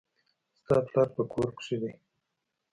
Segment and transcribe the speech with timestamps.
[0.59, 1.93] ستا پلار په کور کښي دئ.